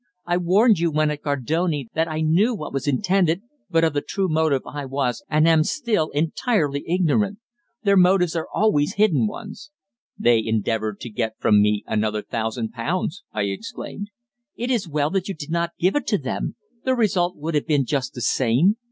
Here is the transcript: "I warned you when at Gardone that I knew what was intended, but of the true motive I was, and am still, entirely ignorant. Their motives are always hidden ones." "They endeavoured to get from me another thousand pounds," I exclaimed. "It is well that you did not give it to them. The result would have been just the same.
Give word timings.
"I 0.25 0.37
warned 0.37 0.79
you 0.79 0.89
when 0.89 1.11
at 1.11 1.21
Gardone 1.21 1.89
that 1.93 2.07
I 2.07 2.21
knew 2.21 2.55
what 2.55 2.73
was 2.73 2.87
intended, 2.87 3.43
but 3.69 3.83
of 3.83 3.93
the 3.93 4.01
true 4.01 4.27
motive 4.27 4.63
I 4.65 4.83
was, 4.83 5.23
and 5.29 5.47
am 5.47 5.63
still, 5.63 6.09
entirely 6.09 6.83
ignorant. 6.87 7.37
Their 7.83 7.95
motives 7.97 8.35
are 8.35 8.47
always 8.51 8.95
hidden 8.95 9.27
ones." 9.27 9.69
"They 10.17 10.43
endeavoured 10.43 10.99
to 11.01 11.09
get 11.11 11.35
from 11.39 11.61
me 11.61 11.83
another 11.85 12.23
thousand 12.23 12.71
pounds," 12.71 13.21
I 13.31 13.43
exclaimed. 13.43 14.07
"It 14.55 14.71
is 14.71 14.89
well 14.89 15.11
that 15.11 15.27
you 15.27 15.35
did 15.35 15.51
not 15.51 15.73
give 15.79 15.95
it 15.95 16.07
to 16.07 16.17
them. 16.17 16.55
The 16.83 16.95
result 16.95 17.37
would 17.37 17.53
have 17.53 17.67
been 17.67 17.85
just 17.85 18.15
the 18.15 18.21
same. 18.21 18.77